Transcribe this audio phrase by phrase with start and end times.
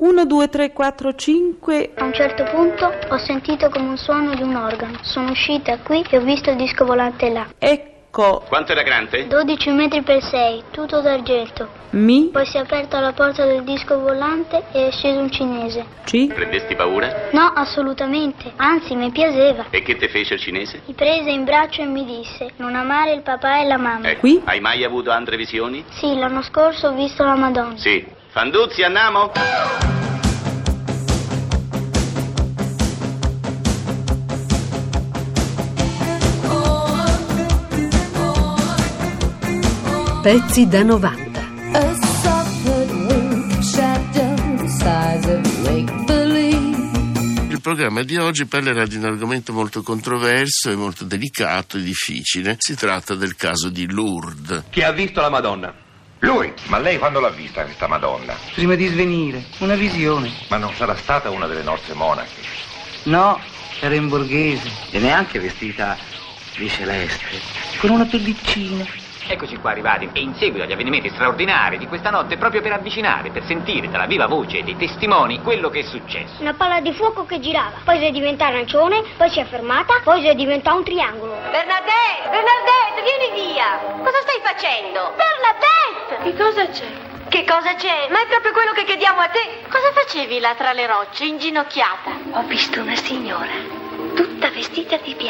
[0.00, 1.90] 1, 2, 3, 4, 5.
[1.96, 4.96] A un certo punto ho sentito come un suono di un organo.
[5.02, 7.46] Sono uscita qui e ho visto il disco volante là.
[7.58, 8.42] Ecco.
[8.48, 9.26] Quanto era grande?
[9.26, 11.68] 12 metri per 6, tutto d'argento.
[11.90, 12.30] Mi.
[12.32, 15.84] Poi si è aperta la porta del disco volante e è sceso un cinese.
[16.06, 16.28] C.
[16.28, 17.28] Prendesti paura?
[17.32, 18.52] No, assolutamente.
[18.56, 19.66] Anzi, mi piaceva.
[19.68, 20.80] E che te fece il cinese?
[20.86, 24.08] Mi prese in braccio e mi disse: Non amare il papà e la mamma.
[24.08, 24.20] Ecco.
[24.20, 24.40] Qui?
[24.44, 25.84] Hai mai avuto altre visioni?
[25.90, 27.76] Sì, l'anno scorso ho visto la Madonna.
[27.76, 28.18] Sì.
[28.32, 29.32] Fanduzzi, andiamo?
[40.22, 41.40] Pezzi da 90.
[41.72, 47.48] A soft wing shadow the size of make-believe.
[47.48, 52.54] Il programma di oggi parlerà di un argomento molto controverso e molto delicato e difficile.
[52.58, 54.66] Si tratta del caso di Lourdes.
[54.70, 55.88] Chi ha visto la Madonna?
[56.20, 58.34] Lui, ma lei quando l'ha vista questa Madonna?
[58.54, 60.30] Prima di svenire, una visione.
[60.48, 62.42] Ma non sarà stata una delle nostre monache?
[63.04, 63.40] No,
[63.80, 65.96] era in borghese, E neanche vestita
[66.56, 67.40] di celeste.
[67.78, 68.84] con una pellicina.
[69.30, 73.30] Eccoci qua arrivati e in seguito agli avvenimenti straordinari di questa notte proprio per avvicinare,
[73.30, 76.40] per sentire dalla viva voce dei testimoni quello che è successo.
[76.40, 80.00] Una palla di fuoco che girava, poi si è diventata arancione, poi si è fermata,
[80.02, 81.32] poi si è diventata un triangolo.
[81.48, 82.26] Bernadette!
[82.28, 83.78] Bernadette, vieni via!
[84.02, 85.14] Cosa stai facendo?
[85.14, 86.24] Bernadette!
[86.24, 87.28] Che cosa c'è?
[87.28, 88.08] Che cosa c'è?
[88.10, 89.62] Ma è proprio quello che chiediamo a te.
[89.68, 92.10] Cosa facevi là tra le rocce, inginocchiata?
[92.32, 93.52] Ho visto una signora,
[94.16, 95.29] tutta vestita di bianco.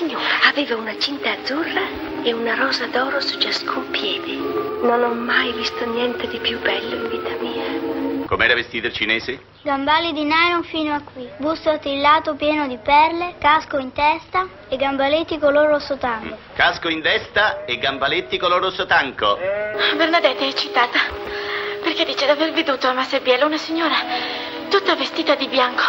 [0.00, 0.48] Signora.
[0.48, 1.82] Aveva una cinta azzurra
[2.22, 4.32] e una rosa d'oro su ciascun piede.
[4.80, 8.24] Non ho mai visto niente di più bello in vita mia.
[8.26, 9.42] Com'era vestito il cinese?
[9.60, 14.76] Gambali di nylon fino a qui, busto attillato pieno di perle, casco in testa e
[14.78, 16.34] gambaletti color rosso tango.
[16.54, 19.36] Casco in testa e gambaletti color rosso tanco.
[19.96, 20.98] Bernadette è eccitata
[21.82, 23.96] perché dice di aver veduto a Massebiello una signora
[24.70, 25.82] tutta vestita di bianco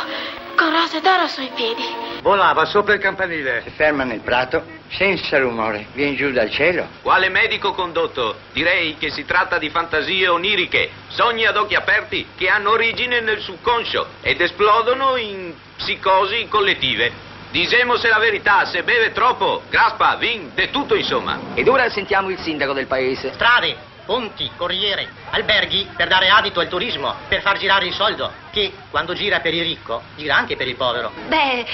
[0.58, 2.11] con rose d'oro sui piedi.
[2.22, 3.64] Volava sopra il campanile.
[3.64, 6.88] Si ferma nel prato, senza rumore, viene giù dal cielo.
[7.02, 8.36] Quale medico condotto?
[8.54, 13.40] Direi che si tratta di fantasie oniriche, sogni ad occhi aperti che hanno origine nel
[13.42, 17.30] subconscio ed esplodono in psicosi collettive.
[17.50, 21.40] Disemose la verità, se beve troppo, graspa, vin, de tutto insomma.
[21.56, 23.34] Ed ora sentiamo il sindaco del paese.
[23.34, 23.76] Strade,
[24.12, 29.14] ponti, corriere, alberghi per dare adito al turismo, per far girare il soldo, che quando
[29.14, 31.14] gira per il ricco, gira anche per il povero.
[31.30, 31.66] Beh,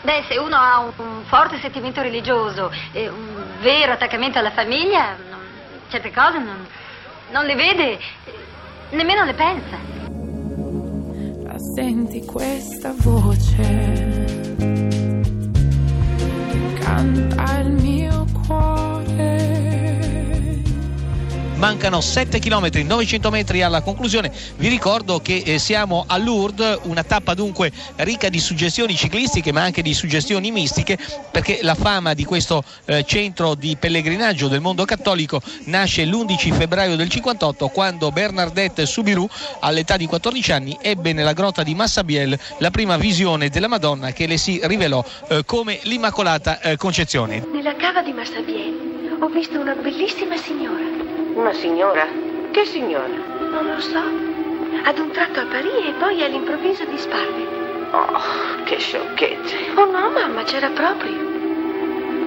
[0.00, 5.46] beh, se uno ha un, forte sentimento religioso e un vero attaccamento alla famiglia, non-
[5.90, 6.66] certe cose non,
[7.30, 7.98] non le vede,
[8.92, 9.76] nemmeno le pensa.
[11.44, 14.15] La senti questa voce
[21.56, 24.30] Mancano 7 km, 900 metri alla conclusione.
[24.56, 29.62] Vi ricordo che eh, siamo a Lourdes, una tappa dunque ricca di suggestioni ciclistiche ma
[29.62, 30.98] anche di suggestioni mistiche
[31.30, 36.94] perché la fama di questo eh, centro di pellegrinaggio del mondo cattolico nasce l'11 febbraio
[36.94, 39.30] del 58 quando Bernadette Soubirous
[39.60, 44.26] all'età di 14 anni ebbe nella grotta di Massabielle la prima visione della Madonna che
[44.26, 47.46] le si rivelò eh, come l'Immacolata eh, Concezione.
[47.50, 50.95] Nella cava di Massabielle ho visto una bellissima signora.
[51.36, 52.08] Una signora?
[52.50, 53.12] Che signora?
[53.50, 53.98] Non lo so.
[54.84, 57.88] Ad un tratto apparì e poi all'improvviso disparve.
[57.90, 59.54] Oh, che sciocchezze.
[59.74, 61.12] Oh no, mamma, c'era proprio.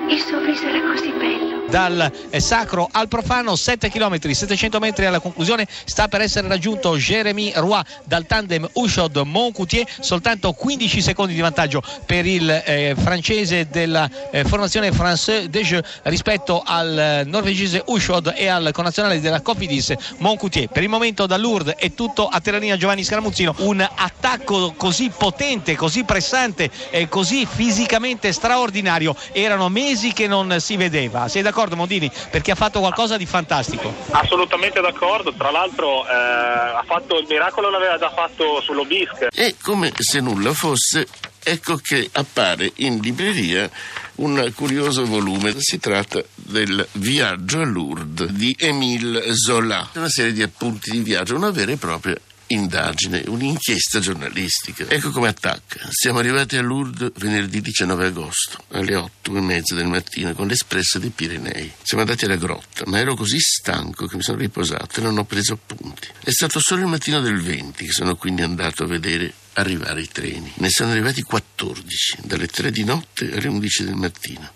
[0.09, 1.48] Il suo viso era così bello.
[1.69, 5.67] Dal eh, sacro al profano 7 km 700 metri alla conclusione.
[5.85, 11.81] Sta per essere raggiunto Jérémy Roy dal tandem Ushod Moncoutier soltanto 15 secondi di vantaggio
[12.05, 18.33] per il eh, francese della eh, formazione Français des Jeux rispetto al eh, norvegese Ushod
[18.35, 22.27] e al connazionale della Cofidis Moncoutier per il momento da Lourdes è tutto.
[22.27, 23.55] A Terranina Giovanni Scaramuzzino.
[23.59, 29.15] Un attacco così potente così pressante e così fisicamente straordinario.
[29.31, 31.27] Erano mesi che non si vedeva.
[31.27, 32.11] Sei d'accordo Mondini?
[32.29, 37.69] perché ha fatto qualcosa di fantastico Assolutamente d'accordo, tra l'altro eh, ha fatto il miracolo
[37.69, 39.29] l'aveva già fatto sull'Obisque.
[39.33, 41.07] E come se nulla fosse,
[41.43, 43.69] ecco che appare in libreria
[44.15, 45.53] un curioso volume.
[45.57, 51.35] Si tratta del Viaggio a Lourdes di Émile Zola, una serie di appunti di viaggio,
[51.35, 52.15] una vera e propria
[52.49, 54.85] indagine, un'inchiesta giornalistica.
[54.87, 55.87] Ecco come attacca.
[55.89, 60.99] Siamo arrivati a Lourdes venerdì 19 agosto alle 8 e mezza del mattino con l'espresso
[60.99, 61.71] dei Pirenei.
[61.81, 65.25] Siamo andati alla grotta, ma ero così stanco che mi sono riposato e non ho
[65.25, 66.07] preso appunti.
[66.23, 70.07] È stato solo il mattino del 20 che sono quindi andato a vedere arrivare i
[70.07, 70.51] treni.
[70.55, 74.51] Ne sono arrivati 14, dalle 3 di notte alle 11 del mattino.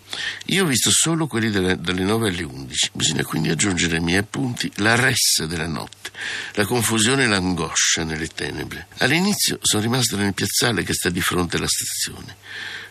[0.48, 2.92] Io ho visto solo quelli delle, dalle 9 alle 11.
[2.94, 6.12] Bisogna quindi aggiungere ai miei appunti la ressa della notte,
[6.54, 8.88] la confusione e l'angoscia nelle tenebre.
[9.00, 12.36] All'inizio sono rimasto nel piazzale che sta di fronte alla stazione.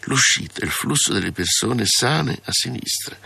[0.06, 3.16] L'uscita, il flusso delle persone sane a sinistra,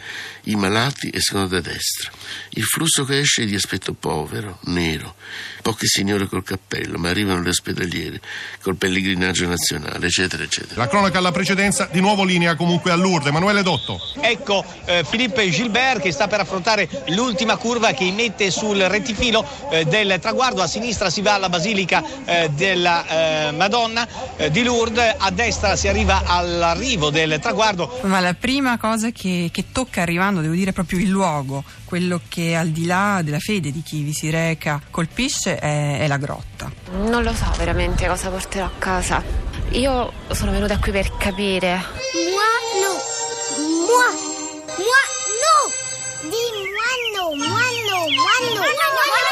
[0.44, 2.10] i malati escono da destra.
[2.50, 5.14] Il flusso che esce è di aspetto povero, nero,
[5.62, 8.20] poche signore col cappello, ma arrivano le ospedaliere
[8.60, 10.82] col pellegrinaggio nazionale, eccetera, eccetera.
[10.82, 13.28] La cronaca alla precedenza, di nuovo linea comunque a Lourdes.
[13.28, 14.00] Emanuele Dotto.
[14.20, 19.84] Ecco eh, Philippe Gilbert che sta per affrontare l'ultima curva che immette sul rettifilo eh,
[19.84, 20.60] del traguardo.
[20.60, 24.06] A sinistra si va alla Basilica eh, della eh, Madonna
[24.36, 28.00] eh, di Lourdes, a destra si arriva all'arrivo del traguardo.
[28.02, 32.56] Ma la prima cosa che, che tocca arrivando, devo dire proprio il luogo, quello che
[32.56, 36.70] al di là della fede di chi vi si reca colpisce è, è la grotta.
[36.90, 39.22] Non lo so veramente cosa porterò a casa.
[39.70, 41.80] Io sono venuta qui per capire.
[43.96, 44.18] Moi no.
[44.76, 44.86] Moi.
[44.86, 45.02] Moi
[45.42, 45.56] no.
[46.30, 47.24] Dis moi no.
[47.36, 47.98] Moi no.
[48.14, 48.36] Moi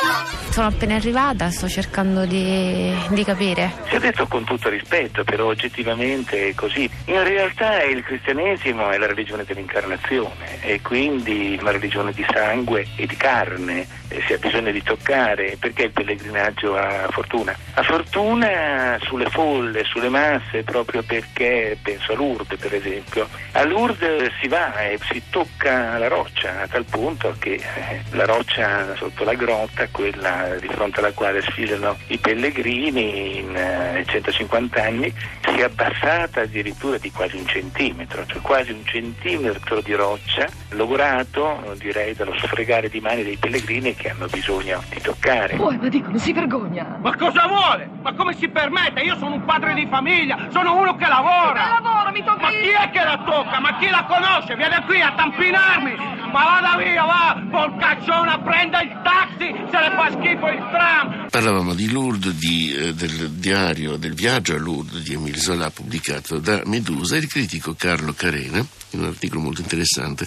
[0.02, 0.33] no.
[0.54, 3.72] Sono appena arrivata, sto cercando di, di capire.
[3.88, 6.88] Si è detto con tutto rispetto, però oggettivamente è così.
[7.06, 13.04] In realtà il cristianesimo è la religione dell'incarnazione e quindi una religione di sangue e
[13.04, 14.02] di carne.
[14.06, 17.56] E si ha bisogno di toccare perché il pellegrinaggio ha fortuna.
[17.74, 23.28] Ha fortuna sulle folle, sulle masse, proprio perché penso a Lourdes per esempio.
[23.52, 28.24] A Lourdes si va e si tocca la roccia a tal punto che eh, la
[28.24, 34.82] roccia sotto la grotta, quella di fronte alla quale sfilano i pellegrini in eh, 150
[34.82, 35.12] anni,
[35.42, 41.74] si è abbassata addirittura di quasi un centimetro, cioè quasi un centimetro di roccia, logorato
[41.78, 45.56] direi dallo sfregare di mani dei pellegrini che hanno bisogno di toccare.
[45.56, 46.98] Poi ma dicono si vergogna.
[47.00, 47.88] Ma cosa vuole?
[48.02, 49.00] Ma come si permette?
[49.00, 51.62] Io sono un padre di famiglia, sono uno che lavora.
[51.62, 53.60] Che lavora, mi tocca Ma chi è che la tocca?
[53.60, 54.56] Ma chi la conosce?
[54.56, 56.13] Viene qui a tampinarmi!
[56.34, 57.46] Ma vada via, va!
[57.48, 61.28] Porcacciona, prenda il taxi, se le fa schifo il tram!
[61.30, 66.40] Parlavamo di Lourdes, di, eh, del diario del viaggio a Lourdes di Emile Zola pubblicato
[66.40, 67.16] da Medusa.
[67.16, 70.26] Il critico Carlo Carena, in un articolo molto interessante,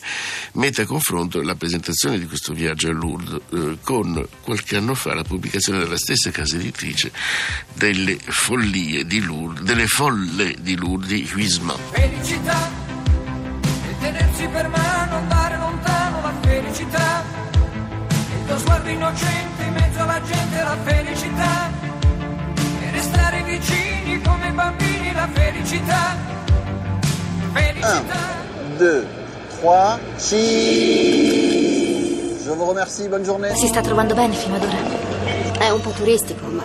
[0.54, 5.13] mette a confronto la presentazione di questo viaggio a Lourdes eh, con qualche anno fa
[5.13, 7.12] la pubblicazione della stessa casa editrice
[7.74, 11.75] delle follie di Lourdes, delle folle di Lourdes di Huisman.
[11.92, 12.71] Felicità,
[13.89, 15.06] e tenersi per mano,
[16.77, 17.24] felicità,
[18.38, 21.71] il tuo sguardo innocente in mezzo alla gente, la felicità,
[22.81, 26.15] e restare vicini come bambini, la felicità,
[27.51, 28.35] felicità.
[28.77, 29.07] 2,
[29.59, 32.38] 3, 6.
[32.44, 33.56] Je vous remercie, bonne journée.
[33.56, 34.77] Si sta trovando bene fino ad ora.
[35.57, 36.63] È un po' turistico, ma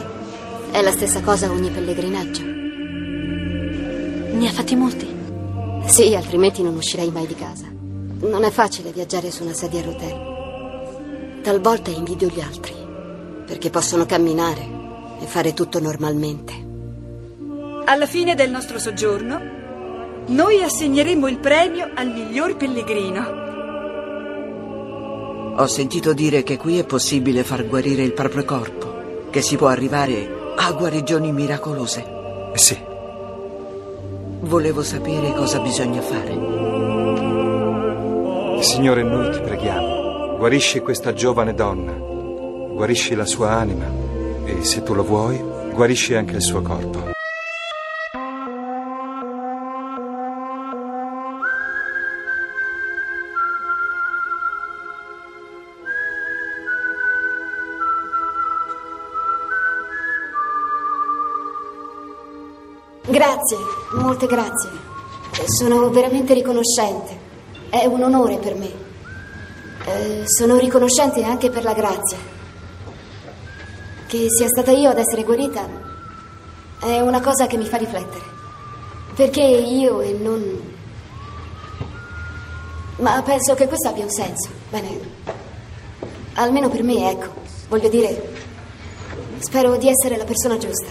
[0.71, 2.43] è la stessa cosa ogni pellegrinaggio.
[4.35, 5.09] Ne ha fatti molti?
[5.87, 7.71] Sì, altrimenti non uscirei mai di casa.
[8.23, 11.41] Non è facile viaggiare su una sedia a rotelle.
[11.43, 12.73] Talvolta invidio gli altri,
[13.45, 14.65] perché possono camminare
[15.21, 16.53] e fare tutto normalmente.
[17.85, 19.41] Alla fine del nostro soggiorno,
[20.27, 23.41] noi assegneremo il premio al miglior pellegrino.
[25.57, 29.67] Ho sentito dire che qui è possibile far guarire il proprio corpo, che si può
[29.67, 32.07] arrivare a guarigioni miracolose.
[32.55, 32.79] Sì.
[34.43, 36.82] Volevo sapere cosa bisogna fare.
[38.63, 43.85] Signore, noi ti preghiamo, guarisci questa giovane donna, guarisci la sua anima
[44.45, 45.37] e se tu lo vuoi,
[45.75, 47.11] guarisci anche il suo corpo.
[63.07, 63.57] Grazie,
[63.95, 64.71] molte grazie.
[65.47, 67.22] Sono veramente riconoscente.
[67.73, 68.71] È un onore per me.
[69.87, 72.19] Eh, sono riconoscente anche per la grazia.
[74.07, 75.67] Che sia stata io ad essere guarita
[76.81, 78.25] è una cosa che mi fa riflettere.
[79.15, 80.75] Perché io e non...
[82.97, 84.51] Ma penso che questo abbia un senso.
[84.69, 85.01] Bene,
[86.35, 87.33] almeno per me, ecco.
[87.71, 88.35] Voglio dire,
[89.39, 90.91] spero di essere la persona giusta.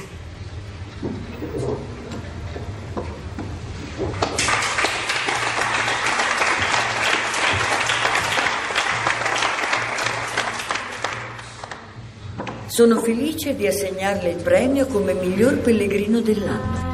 [12.72, 16.90] Sono felice di assegnarle il premio come miglior pellegrino dell'anno.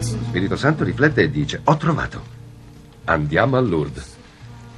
[0.00, 2.20] Spirito Santo riflette e dice: Ho trovato.
[3.04, 4.16] Andiamo a Lourdes.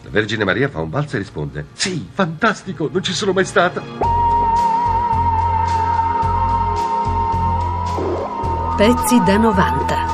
[0.02, 3.82] La Vergine Maria fa un balzo e risponde: Sì, fantastico, non ci sono mai stata.
[8.76, 10.09] Pezzi da 90.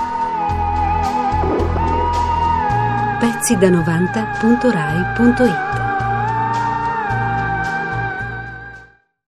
[3.19, 5.76] Pezzi da 90.rai.it